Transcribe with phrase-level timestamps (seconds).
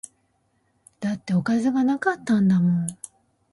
[0.99, 2.87] だっておかずが無かったんだもん